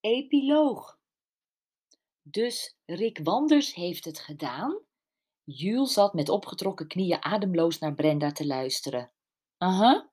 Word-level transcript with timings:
Epiloog. 0.00 0.98
Dus 2.22 2.76
Rick 2.86 3.20
Wanders 3.22 3.74
heeft 3.74 4.04
het 4.04 4.18
gedaan? 4.18 4.78
Jules 5.44 5.92
zat 5.92 6.14
met 6.14 6.28
opgetrokken 6.28 6.86
knieën 6.88 7.22
ademloos 7.22 7.78
naar 7.78 7.94
Brenda 7.94 8.32
te 8.32 8.46
luisteren. 8.46 9.12
Aha. 9.58 10.10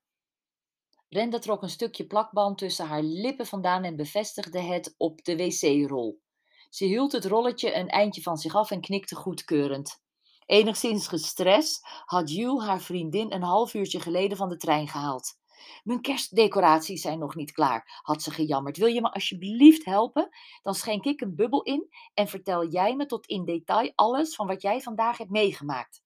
Brenda 1.10 1.40
trok 1.40 1.62
een 1.62 1.70
stukje 1.70 2.08
plakband 2.08 2.58
tussen 2.58 2.88
haar 2.88 3.02
lippen 3.02 3.46
vandaan 3.46 3.84
en 3.84 3.96
bevestigde 3.96 4.60
het 4.60 4.96
op 4.98 5.24
de 5.24 5.36
wc-rol. 5.36 6.22
Ze 6.70 6.86
hield 6.86 7.12
het 7.12 7.26
rolletje 7.26 7.76
een 7.76 7.90
eindje 7.90 8.22
van 8.22 8.38
zich 8.38 8.56
af 8.56 8.72
en 8.72 8.82
knikte 8.82 9.16
goedkeurend. 9.16 10.02
Enigszins 10.46 11.08
gestrest 11.08 11.88
had 12.06 12.32
Jules 12.32 12.66
haar 12.66 12.82
vriendin 12.82 13.34
een 13.34 13.44
half 13.44 13.74
uurtje 13.74 14.00
geleden 14.00 14.38
van 14.38 14.50
de 14.50 14.58
trein 14.58 14.88
gehaald. 14.88 15.38
Mijn 15.84 16.02
kerstdecoraties 16.02 17.02
zijn 17.02 17.20
nog 17.20 17.36
niet 17.36 17.52
klaar, 17.52 18.02
had 18.04 18.22
ze 18.22 18.32
gejammerd. 18.32 18.78
Wil 18.78 18.88
je 18.88 19.02
me 19.02 19.12
alsjeblieft 19.12 19.86
helpen? 19.86 20.30
Dan 20.62 20.76
schenk 20.76 21.06
ik 21.06 21.22
een 21.22 21.36
bubbel 21.36 21.62
in 21.64 21.88
en 22.14 22.28
vertel 22.28 22.68
jij 22.68 22.96
me 22.96 23.06
tot 23.06 23.28
in 23.28 23.46
detail 23.46 23.92
alles 23.96 24.36
van 24.36 24.48
wat 24.48 24.62
jij 24.62 24.82
vandaag 24.82 25.18
hebt 25.18 25.30
meegemaakt. 25.30 26.02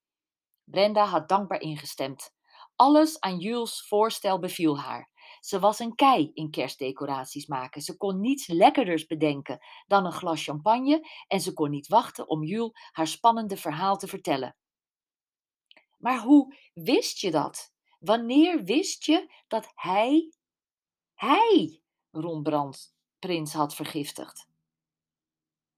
Brenda 0.64 1.06
had 1.06 1.30
dankbaar 1.30 1.62
ingestemd. 1.62 2.34
Alles 2.76 3.20
aan 3.20 3.38
Jules' 3.38 3.88
voorstel 3.88 4.40
beviel 4.40 4.80
haar. 4.80 5.10
Ze 5.40 5.60
was 5.60 5.80
een 5.80 5.96
kei 5.96 6.32
in 6.34 6.52
kerstdecoraties 6.52 7.48
maken. 7.48 7.82
Ze 7.82 7.98
kon 7.98 8.20
niets 8.20 8.48
lekkerders 8.48 9.06
bedenken 9.06 9.60
dan 9.88 10.06
een 10.06 10.12
glas 10.12 10.44
champagne 10.44 11.08
en 11.28 11.42
ze 11.42 11.54
kon 11.54 11.70
niet 11.70 11.88
wachten 11.88 12.30
om 12.30 12.44
Jules 12.44 12.72
haar 12.92 13.08
spannende 13.08 13.58
verhaal 13.58 13.98
te 13.98 14.08
vertellen. 14.08 14.56
Maar 15.98 16.20
hoe 16.20 16.56
wist 16.74 17.20
je 17.20 17.32
dat? 17.32 17.71
Wanneer 18.02 18.64
wist 18.64 19.06
je 19.06 19.34
dat 19.48 19.72
hij, 19.76 20.34
hij 21.14 21.82
Ron 22.12 22.74
Prins 23.20 23.54
had 23.54 23.76
vergiftigd? 23.76 24.48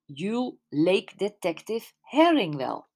Jules 0.06 0.56
leek 0.70 1.18
detective 1.18 1.92
Herring 2.02 2.56
wel. 2.56 2.88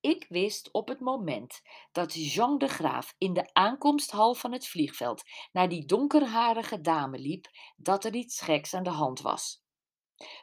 Ik 0.00 0.26
wist 0.28 0.70
op 0.70 0.88
het 0.88 1.00
moment 1.00 1.62
dat 1.92 2.14
Jean 2.14 2.58
de 2.58 2.68
Graaf 2.68 3.14
in 3.18 3.32
de 3.32 3.54
aankomsthal 3.54 4.34
van 4.34 4.52
het 4.52 4.66
vliegveld 4.66 5.22
naar 5.52 5.68
die 5.68 5.84
donkerharige 5.84 6.80
dame 6.80 7.18
liep, 7.18 7.46
dat 7.76 8.04
er 8.04 8.14
iets 8.14 8.40
geks 8.40 8.74
aan 8.74 8.82
de 8.82 8.90
hand 8.90 9.20
was. 9.20 9.62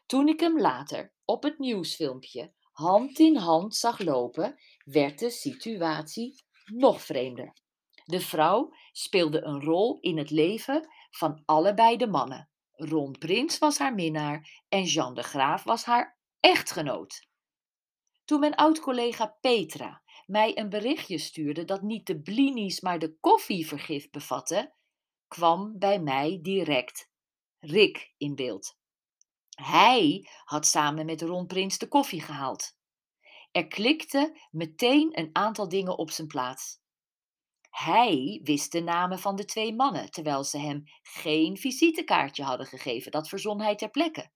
Toen 0.06 0.28
ik 0.28 0.40
hem 0.40 0.60
later 0.60 1.14
op 1.26 1.44
het 1.44 1.60
nieuwsfilmpje 1.60 2.54
hand 2.72 3.20
in 3.20 3.36
hand 3.36 3.76
zag 3.76 4.00
lopen, 4.00 4.60
werd 4.84 5.20
de 5.20 5.30
situatie 5.30 6.44
nog 6.66 7.02
vreemder. 7.02 7.64
De 8.06 8.20
vrouw 8.20 8.74
speelde 8.92 9.42
een 9.42 9.64
rol 9.64 9.98
in 10.00 10.18
het 10.18 10.30
leven 10.30 10.90
van 11.10 11.42
allebei 11.46 11.98
de 11.98 12.08
mannen. 12.08 12.50
Ron 12.72 13.12
Prins 13.12 13.58
was 13.58 13.78
haar 13.78 13.94
minnaar 13.94 14.64
en 14.70 14.84
Jean 14.84 15.14
de 15.14 15.24
Graaf 15.24 15.64
was 15.64 15.84
haar 15.84 16.20
echtgenoot. 16.40 17.28
Toen 18.26 18.40
mijn 18.40 18.56
oud-collega 18.56 19.38
Petra 19.42 20.04
mij 20.26 20.58
een 20.58 20.70
berichtje 20.70 21.18
stuurde 21.18 21.66
dat 21.66 21.82
niet 21.82 22.08
de 22.08 22.22
blinis, 22.22 22.82
maar 22.82 23.00
de 23.00 23.18
koffievergif 23.20 24.10
bevatte, 24.10 24.74
kwam 25.28 25.78
bij 25.78 26.00
mij 26.00 26.40
direct 26.42 27.10
Rick 27.60 28.14
in 28.18 28.36
beeld. 28.36 28.78
Hij 29.50 30.30
had 30.44 30.66
samen 30.66 31.06
met 31.06 31.22
Ron 31.22 31.46
Prins 31.46 31.78
de 31.78 31.88
koffie 31.88 32.22
gehaald. 32.22 32.78
Er 33.52 33.68
klikte 33.68 34.40
meteen 34.52 35.20
een 35.20 35.30
aantal 35.34 35.70
dingen 35.70 35.98
op 35.98 36.12
zijn 36.12 36.28
plaats. 36.28 36.84
Hij 37.76 38.40
wist 38.44 38.72
de 38.72 38.82
namen 38.82 39.20
van 39.20 39.36
de 39.36 39.46
twee 39.46 39.76
mannen, 39.76 40.12
terwijl 40.12 40.44
ze 40.44 40.58
hem 40.58 40.84
geen 41.02 41.58
visitekaartje 41.58 42.44
hadden 42.44 42.66
gegeven. 42.66 43.12
Dat 43.12 43.28
verzon 43.28 43.62
hij 43.62 43.76
ter 43.76 43.90
plekke. 43.90 44.32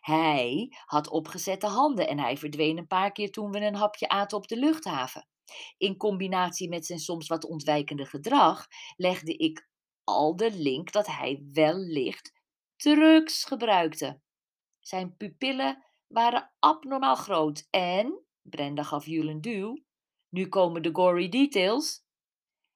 Hij 0.00 0.76
had 0.84 1.08
opgezette 1.08 1.66
handen 1.66 2.08
en 2.08 2.18
hij 2.18 2.36
verdween 2.36 2.78
een 2.78 2.86
paar 2.86 3.12
keer 3.12 3.30
toen 3.30 3.50
we 3.50 3.60
een 3.60 3.74
hapje 3.74 4.08
aten 4.08 4.36
op 4.36 4.48
de 4.48 4.56
luchthaven. 4.56 5.28
In 5.76 5.96
combinatie 5.96 6.68
met 6.68 6.86
zijn 6.86 6.98
soms 6.98 7.26
wat 7.26 7.44
ontwijkende 7.44 8.06
gedrag 8.06 8.66
legde 8.96 9.36
ik 9.36 9.68
al 10.04 10.36
de 10.36 10.52
link 10.52 10.92
dat 10.92 11.06
hij 11.06 11.42
wellicht 11.52 12.32
drugs 12.76 13.44
gebruikte. 13.44 14.20
Zijn 14.80 15.16
pupillen 15.16 15.84
waren 16.06 16.52
abnormaal 16.58 17.16
groot 17.16 17.66
en, 17.70 18.24
Brenda 18.42 18.82
gaf 18.82 19.06
Jules 19.06 19.30
een 19.30 19.40
duw, 19.40 19.84
nu 20.28 20.48
komen 20.48 20.82
de 20.82 20.90
gory 20.92 21.28
details, 21.28 22.08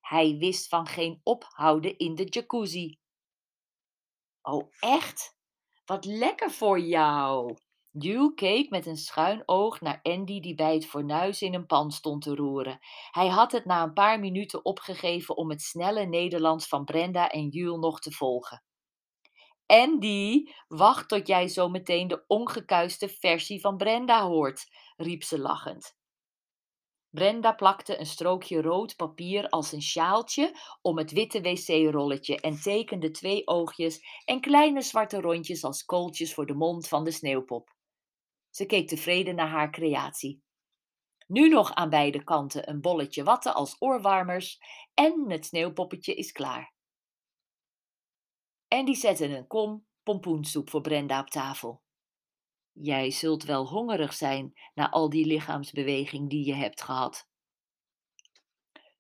hij 0.05 0.37
wist 0.39 0.69
van 0.69 0.87
geen 0.87 1.21
ophouden 1.23 1.99
in 1.99 2.15
de 2.15 2.25
jacuzzi. 2.25 2.99
Oh, 4.43 4.73
echt? 4.81 5.37
Wat 5.85 6.05
lekker 6.05 6.51
voor 6.51 6.81
jou! 6.81 7.57
Jules 7.91 8.35
keek 8.35 8.71
met 8.71 8.87
een 8.87 8.97
schuin 8.97 9.43
oog 9.47 9.81
naar 9.81 10.01
Andy 10.03 10.41
die 10.41 10.55
bij 10.55 10.75
het 10.75 10.87
fornuis 10.87 11.43
in 11.43 11.55
een 11.55 11.67
pan 11.67 11.91
stond 11.91 12.23
te 12.23 12.35
roeren. 12.35 12.79
Hij 13.11 13.29
had 13.29 13.53
het 13.53 13.65
na 13.65 13.83
een 13.83 13.93
paar 13.93 14.21
minuten 14.21 14.65
opgegeven 14.65 15.37
om 15.37 15.51
het 15.51 15.63
snelle 15.63 16.07
Nederlands 16.07 16.69
van 16.69 16.85
Brenda 16.85 17.31
en 17.31 17.49
Jules 17.49 17.81
nog 17.81 18.01
te 18.01 18.13
volgen. 18.13 18.63
Andy, 19.67 20.45
wacht 20.69 21.09
tot 21.09 21.27
jij 21.27 21.49
zo 21.49 21.69
meteen 21.69 22.09
de 22.09 22.25
ongekuiste 22.27 23.09
versie 23.09 23.61
van 23.61 23.77
Brenda 23.77 24.27
hoort, 24.27 24.67
riep 24.97 25.23
ze 25.23 25.39
lachend. 25.39 25.97
Brenda 27.15 27.53
plakte 27.53 27.99
een 27.99 28.07
strookje 28.07 28.63
rood 28.63 28.97
papier 28.97 29.49
als 29.49 29.73
een 29.73 29.83
sjaaltje 29.83 30.59
om 30.83 30.99
het 30.99 31.13
witte 31.13 31.41
wc-rolletje 31.41 32.41
en 32.41 32.61
tekende 32.61 33.11
twee 33.11 33.47
oogjes 33.47 34.01
en 34.25 34.41
kleine 34.41 34.83
zwarte 34.83 35.21
rondjes 35.21 35.65
als 35.65 35.85
kooltjes 35.85 36.35
voor 36.35 36.47
de 36.47 36.55
mond 36.55 36.89
van 36.89 37.05
de 37.05 37.11
sneeuwpop. 37.11 37.75
Ze 38.51 38.67
keek 38.67 38.89
tevreden 38.89 39.35
naar 39.35 39.49
haar 39.49 39.71
creatie. 39.71 40.43
Nu 41.27 41.49
nog 41.49 41.75
aan 41.75 41.91
beide 41.91 42.25
kanten 42.25 42.69
een 42.69 42.81
bolletje 42.81 43.25
watten 43.25 43.55
als 43.55 43.77
oorwarmers 43.79 44.59
en 44.95 45.31
het 45.31 45.47
sneeuwpoppetje 45.47 46.15
is 46.15 46.33
klaar. 46.33 46.75
En 48.69 48.85
die 48.85 48.97
zette 48.97 49.37
een 49.37 49.47
kom 49.47 49.87
pompoensoep 50.03 50.71
voor 50.71 50.81
Brenda 50.81 51.21
op 51.21 51.31
tafel. 51.31 51.84
Jij 52.75 53.11
zult 53.11 53.45
wel 53.45 53.69
hongerig 53.69 54.15
zijn 54.15 54.53
na 54.75 54.91
al 54.91 55.11
die 55.11 55.27
lichaamsbeweging 55.27 56.31
die 56.31 56.47
je 56.47 56.55
hebt 56.55 56.83
gehad. 56.83 57.29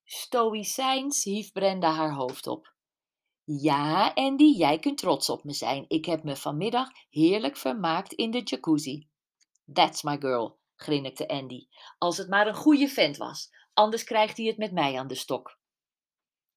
Stoïcijns 0.04 1.24
hief 1.24 1.52
Brenda 1.52 1.92
haar 1.92 2.12
hoofd 2.12 2.46
op. 2.46 2.74
Ja, 3.44 4.12
Andy, 4.14 4.56
jij 4.56 4.78
kunt 4.78 4.98
trots 4.98 5.30
op 5.30 5.44
me 5.44 5.52
zijn. 5.52 5.84
Ik 5.88 6.04
heb 6.04 6.22
me 6.22 6.36
vanmiddag 6.36 6.88
heerlijk 7.10 7.56
vermaakt 7.56 8.12
in 8.12 8.30
de 8.30 8.42
jacuzzi. 8.42 9.08
That's 9.72 10.02
my 10.02 10.16
girl, 10.18 10.58
grinnikte 10.76 11.28
Andy. 11.28 11.66
Als 11.98 12.16
het 12.16 12.28
maar 12.28 12.46
een 12.46 12.54
goede 12.54 12.88
vent 12.88 13.16
was, 13.16 13.50
anders 13.72 14.04
krijgt 14.04 14.36
hij 14.36 14.46
het 14.46 14.56
met 14.56 14.72
mij 14.72 14.98
aan 14.98 15.06
de 15.06 15.14
stok. 15.14 15.58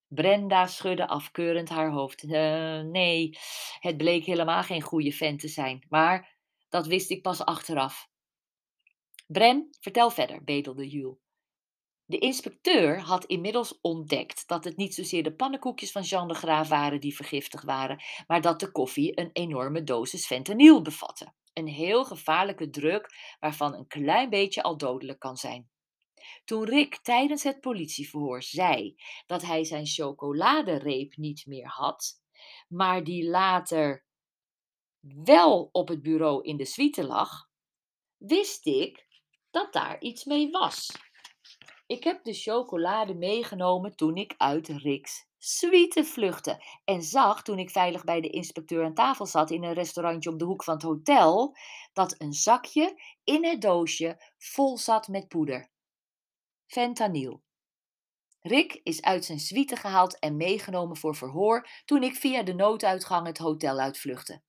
Brenda 0.07 0.67
schudde 0.67 1.07
afkeurend 1.07 1.69
haar 1.69 1.91
hoofd. 1.91 2.23
Uh, 2.23 2.81
nee, 2.81 3.37
het 3.79 3.97
bleek 3.97 4.25
helemaal 4.25 4.63
geen 4.63 4.81
goede 4.81 5.11
vent 5.11 5.39
te 5.39 5.47
zijn, 5.47 5.85
maar 5.89 6.36
dat 6.69 6.87
wist 6.87 7.09
ik 7.09 7.21
pas 7.21 7.45
achteraf. 7.45 8.09
Bren, 9.27 9.67
vertel 9.79 10.09
verder, 10.09 10.43
bedelde 10.43 10.87
Jules. 10.87 11.17
De 12.05 12.17
inspecteur 12.17 12.99
had 12.99 13.25
inmiddels 13.25 13.79
ontdekt 13.81 14.47
dat 14.47 14.63
het 14.63 14.77
niet 14.77 14.95
zozeer 14.95 15.23
de 15.23 15.35
pannenkoekjes 15.35 15.91
van 15.91 16.01
Jean 16.01 16.27
de 16.27 16.33
Graaf 16.33 16.67
waren 16.67 17.01
die 17.01 17.15
vergiftigd 17.15 17.63
waren, 17.63 18.03
maar 18.27 18.41
dat 18.41 18.59
de 18.59 18.71
koffie 18.71 19.19
een 19.19 19.29
enorme 19.33 19.83
dosis 19.83 20.25
fentanyl 20.25 20.81
bevatte. 20.81 21.33
Een 21.53 21.67
heel 21.67 22.05
gevaarlijke 22.05 22.69
druk 22.69 23.35
waarvan 23.39 23.73
een 23.73 23.87
klein 23.87 24.29
beetje 24.29 24.63
al 24.63 24.77
dodelijk 24.77 25.19
kan 25.19 25.37
zijn. 25.37 25.69
Toen 26.45 26.65
Rick 26.65 26.97
tijdens 26.97 27.43
het 27.43 27.59
politieverhoor 27.59 28.43
zei 28.43 28.95
dat 29.25 29.41
hij 29.41 29.63
zijn 29.63 29.85
chocoladereep 29.85 31.15
niet 31.15 31.45
meer 31.45 31.67
had, 31.67 32.21
maar 32.67 33.03
die 33.03 33.29
later 33.29 34.06
wel 34.99 35.69
op 35.71 35.87
het 35.87 36.01
bureau 36.01 36.43
in 36.43 36.57
de 36.57 36.65
suite 36.65 37.03
lag, 37.03 37.49
wist 38.17 38.65
ik 38.65 39.07
dat 39.51 39.73
daar 39.73 40.01
iets 40.01 40.25
mee 40.25 40.51
was. 40.51 40.91
Ik 41.85 42.03
heb 42.03 42.23
de 42.23 42.33
chocolade 42.33 43.13
meegenomen 43.13 43.95
toen 43.95 44.15
ik 44.15 44.33
uit 44.37 44.67
Rick's 44.67 45.27
suite 45.39 46.03
vluchtte 46.03 46.63
en 46.85 47.01
zag 47.01 47.43
toen 47.43 47.59
ik 47.59 47.69
veilig 47.69 48.03
bij 48.03 48.21
de 48.21 48.29
inspecteur 48.29 48.85
aan 48.85 48.93
tafel 48.93 49.25
zat 49.25 49.51
in 49.51 49.63
een 49.63 49.73
restaurantje 49.73 50.29
op 50.29 50.39
de 50.39 50.45
hoek 50.45 50.63
van 50.63 50.73
het 50.73 50.83
hotel, 50.83 51.55
dat 51.93 52.15
een 52.17 52.33
zakje 52.33 53.01
in 53.23 53.45
het 53.45 53.61
doosje 53.61 54.33
vol 54.37 54.77
zat 54.77 55.07
met 55.07 55.27
poeder. 55.27 55.69
Fentanyl. 56.65 57.41
Rick 58.39 58.79
is 58.83 59.01
uit 59.01 59.25
zijn 59.25 59.39
suite 59.39 59.75
gehaald 59.75 60.19
en 60.19 60.37
meegenomen 60.37 60.97
voor 60.97 61.15
verhoor 61.15 61.67
toen 61.85 62.03
ik 62.03 62.15
via 62.15 62.43
de 62.43 62.53
nooduitgang 62.53 63.27
het 63.27 63.37
hotel 63.37 63.79
uitvluchtte. 63.79 64.41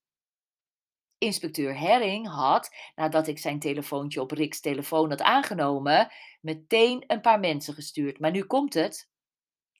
Inspecteur 1.18 1.78
Herring 1.78 2.28
had, 2.28 2.70
nadat 2.94 3.26
ik 3.26 3.38
zijn 3.38 3.58
telefoontje 3.58 4.20
op 4.20 4.30
Rick's 4.30 4.60
telefoon 4.60 5.08
had 5.08 5.22
aangenomen, 5.22 6.12
meteen 6.40 7.04
een 7.06 7.20
paar 7.20 7.40
mensen 7.40 7.74
gestuurd. 7.74 8.18
Maar 8.18 8.30
nu 8.30 8.44
komt 8.44 8.74
het. 8.74 9.08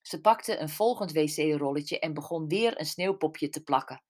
Ze 0.02 0.20
pakte 0.20 0.58
een 0.58 0.68
volgend 0.68 1.12
wc-rolletje 1.12 1.98
en 1.98 2.14
begon 2.14 2.48
weer 2.48 2.80
een 2.80 2.86
sneeuwpopje 2.86 3.48
te 3.48 3.62
plakken. 3.62 4.02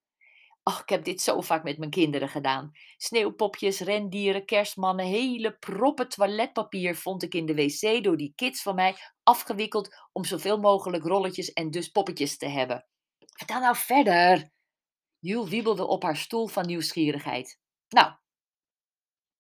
Ach, 0.63 0.83
ik 0.83 0.89
heb 0.89 1.05
dit 1.05 1.21
zo 1.21 1.41
vaak 1.41 1.63
met 1.63 1.79
mijn 1.79 1.91
kinderen 1.91 2.29
gedaan. 2.29 2.73
Sneeuwpopjes, 2.97 3.81
rendieren, 3.81 4.45
kerstmannen, 4.45 5.07
hele 5.07 5.57
proppen 5.59 6.09
toiletpapier 6.09 6.97
vond 6.97 7.23
ik 7.23 7.35
in 7.35 7.47
de 7.47 7.55
wc 7.55 8.05
door 8.05 8.17
die 8.17 8.33
kids 8.35 8.63
van 8.63 8.75
mij 8.75 8.97
afgewikkeld 9.23 9.97
om 10.13 10.25
zoveel 10.25 10.59
mogelijk 10.59 11.05
rolletjes 11.05 11.53
en 11.53 11.71
dus 11.71 11.89
poppetjes 11.89 12.37
te 12.37 12.47
hebben. 12.47 12.87
Vertel 13.19 13.61
nou 13.61 13.77
verder. 13.77 14.51
Jules 15.21 15.51
wiebelde 15.51 15.87
op 15.87 16.03
haar 16.03 16.17
stoel 16.17 16.47
van 16.47 16.67
nieuwsgierigheid. 16.67 17.61
Nou, 17.89 18.13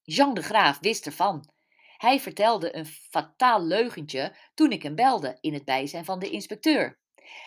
Jean 0.03 0.35
de 0.35 0.43
Graaf 0.43 0.79
wist 0.81 1.07
ervan. 1.07 1.53
Hij 1.97 2.21
vertelde 2.21 2.77
een 2.77 2.87
fataal 2.87 3.63
leugentje 3.63 4.37
toen 4.55 4.73
ik 4.73 4.83
hem 4.83 4.95
belde 4.95 5.39
in 5.41 5.55
het 5.55 5.65
bijzijn 5.65 6.05
van 6.05 6.19
de 6.19 6.31
inspecteur. 6.31 7.01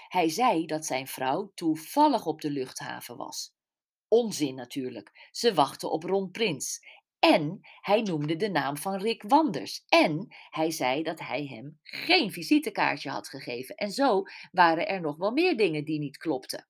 Hij 0.07 0.30
zei 0.30 0.66
dat 0.66 0.86
zijn 0.86 1.07
vrouw 1.07 1.51
toevallig 1.56 2.25
op 2.25 2.42
de 2.42 2.50
luchthaven 2.50 3.18
was. 3.18 3.54
Onzin 4.07 4.56
natuurlijk. 4.56 5.30
Ze 5.31 5.54
wachtte 5.54 5.89
op 5.89 6.04
Ron 6.04 6.31
Prins. 6.31 6.80
En 7.19 7.60
hij 7.81 8.01
noemde 8.01 8.36
de 8.36 8.50
naam 8.50 8.78
van 8.78 9.01
Rick 9.01 9.24
Wanders. 9.24 9.83
En 9.88 10.36
hij 10.50 10.72
zei 10.72 11.04
dat 11.04 11.19
hij 11.19 11.45
hem 11.45 11.80
geen 11.83 12.31
visitekaartje 12.31 13.10
had 13.10 13.30
gegeven. 13.30 13.75
En 13.75 13.92
zo 13.92 14.24
waren 14.51 14.88
er 14.88 15.01
nog 15.01 15.18
wel 15.18 15.31
meer 15.31 15.57
dingen 15.57 15.86
die 15.86 16.00
niet 16.00 16.18
klopten. 16.18 16.68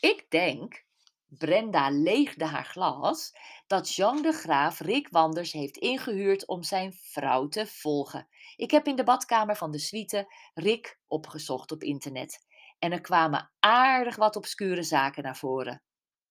Ik 0.00 0.26
denk, 0.28 0.84
Brenda 1.26 1.90
leegde 1.90 2.44
haar 2.44 2.64
glas, 2.64 3.32
dat 3.66 3.94
Jean 3.94 4.22
de 4.22 4.32
Graaf 4.32 4.80
Rick 4.80 5.08
Wanders 5.08 5.52
heeft 5.52 5.76
ingehuurd 5.76 6.46
om 6.46 6.62
zijn 6.62 6.92
vrouw 6.92 7.48
te 7.48 7.66
volgen. 7.66 8.28
Ik 8.56 8.70
heb 8.70 8.86
in 8.86 8.96
de 8.96 9.04
badkamer 9.04 9.56
van 9.56 9.70
de 9.70 9.78
suite 9.78 10.32
Rick 10.54 10.98
opgezocht 11.06 11.72
op 11.72 11.82
internet. 11.82 12.44
En 12.78 12.92
er 12.92 13.00
kwamen 13.00 13.50
aardig 13.60 14.16
wat 14.16 14.36
obscure 14.36 14.82
zaken 14.82 15.22
naar 15.22 15.36
voren. 15.36 15.82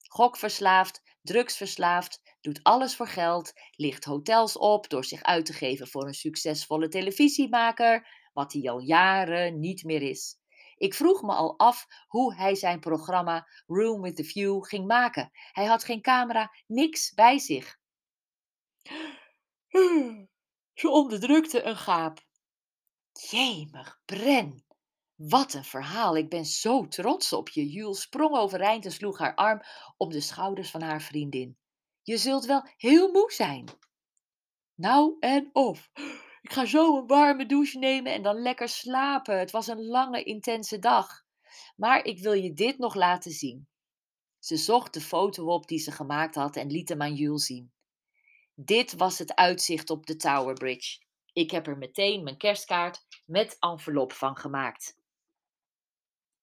Gokverslaafd, 0.08 1.02
drugsverslaafd, 1.22 2.38
doet 2.42 2.64
alles 2.64 2.96
voor 2.96 3.08
geld, 3.08 3.54
licht 3.72 4.04
hotels 4.04 4.58
op 4.58 4.90
door 4.90 5.06
zich 5.06 5.24
uit 5.24 5.46
te 5.46 5.54
geven 5.54 5.88
voor 5.88 6.08
een 6.08 6.14
succesvolle 6.14 6.88
televisiemaker, 6.88 8.08
wat 8.34 8.54
hij 8.54 8.70
al 8.70 8.80
jaren 8.80 9.60
niet 9.60 9.84
meer 9.84 10.02
is. 10.02 10.38
Ik 10.78 10.94
vroeg 10.94 11.22
me 11.22 11.34
al 11.34 11.58
af 11.58 11.88
hoe 12.08 12.36
hij 12.36 12.56
zijn 12.56 12.80
programma 12.80 13.48
Room 13.66 14.02
with 14.02 14.16
the 14.16 14.24
View 14.24 14.64
ging 14.64 14.88
maken. 14.88 15.30
Hij 15.52 15.66
had 15.66 15.84
geen 15.84 16.02
camera, 16.02 16.52
niks 16.68 17.14
bij 17.14 17.40
zich. 17.40 17.78
Ze 20.74 20.90
onderdrukte 20.90 21.64
een 21.64 21.78
gaap. 21.78 22.20
Jemig, 23.12 24.00
Bren. 24.06 24.66
Wat 25.16 25.54
een 25.54 25.64
verhaal. 25.64 26.18
Ik 26.18 26.30
ben 26.30 26.46
zo 26.46 26.88
trots 26.88 27.34
op 27.34 27.50
je. 27.50 27.70
Jules 27.70 28.02
sprong 28.02 28.36
overeind 28.36 28.86
en 28.86 28.92
sloeg 28.92 29.18
haar 29.18 29.36
arm 29.36 29.62
om 29.98 30.10
de 30.10 30.22
schouders 30.22 30.72
van 30.72 30.82
haar 30.82 31.02
vriendin. 31.02 31.58
Je 32.02 32.18
zult 32.18 32.46
wel 32.46 32.68
heel 32.78 33.12
moe 33.12 33.32
zijn. 33.32 33.66
Nou 34.76 35.16
en 35.20 35.50
of. 35.54 35.90
Ik 36.46 36.54
ga 36.54 36.66
zo 36.66 36.98
een 36.98 37.08
warme 37.08 37.46
douche 37.46 37.78
nemen 37.78 38.14
en 38.14 38.22
dan 38.22 38.42
lekker 38.42 38.70
slapen. 38.70 39.40
Het 39.40 39.52
was 39.52 39.68
een 39.68 39.86
lange, 39.86 40.24
intense 40.24 40.80
dag. 40.80 41.24
Maar 41.76 42.04
ik 42.04 42.20
wil 42.20 42.34
je 42.34 42.54
dit 42.54 42.78
nog 42.78 42.96
laten 42.96 43.32
zien. 43.32 43.68
Ze 44.40 44.58
zocht 44.58 44.94
de 44.94 45.02
foto 45.02 45.46
op 45.46 45.68
die 45.68 45.80
ze 45.80 45.92
gemaakt 45.92 46.36
had 46.36 46.56
en 46.56 46.72
liet 46.72 46.90
hem 46.90 47.02
aan 47.02 47.14
Jules 47.14 47.46
zien. 47.46 47.72
Dit 48.56 48.96
was 48.96 49.20
het 49.20 49.36
uitzicht 49.36 49.90
op 49.90 50.06
de 50.06 50.16
Tower 50.16 50.54
Bridge. 50.54 51.02
Ik 51.34 51.52
heb 51.52 51.68
er 51.68 51.78
meteen 51.78 52.24
mijn 52.24 52.38
kerstkaart 52.38 53.06
met 53.26 53.58
envelop 53.60 54.14
van 54.14 54.38
gemaakt. 54.38 54.98